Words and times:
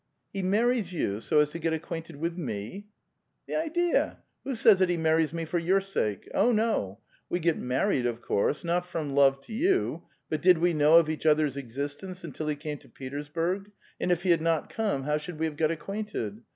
"He 0.33 0.41
marries 0.41 0.93
you 0.93 1.19
so 1.19 1.41
as 1.41 1.51
to 1.51 1.59
get 1.59 1.73
acquainted 1.73 2.15
with 2.15 2.35
me!"" 2.35 2.87
The 3.47 3.53
idea! 3.55 4.23
who 4.43 4.55
says 4.55 4.79
that 4.79 4.87
be 4.87 4.97
marries 4.97 5.31
me 5.31 5.45
for 5.45 5.59
yoor 5.59 5.79
sake? 5.79 6.27
Oh, 6.33 6.51
no! 6.51 7.01
we 7.29 7.39
get 7.39 7.61
manicd, 7.61 8.07
of 8.07 8.19
course, 8.19 8.63
not 8.63 8.87
from 8.87 9.11
love 9.11 9.39
to 9.41 9.53
you. 9.53 10.01
But 10.27 10.41
did 10.41 10.57
we 10.57 10.73
know 10.73 10.95
of 10.97 11.07
each 11.07 11.27
other's 11.27 11.55
existence 11.55 12.23
until 12.23 12.47
he 12.47 12.55
came 12.55 12.79
to 12.79 12.89
retei*sburg, 12.89 13.69
and 13.99 14.11
if 14.11 14.23
he 14.23 14.31
had 14.31 14.41
not 14.41 14.71
come, 14.71 15.03
how 15.03 15.17
should 15.17 15.37
we 15.37 15.45
have 15.45 15.55
got 15.55 15.69
acquainted? 15.69 16.41